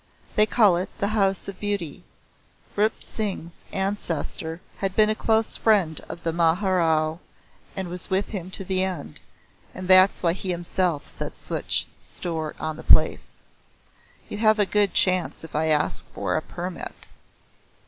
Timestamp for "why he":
10.23-10.49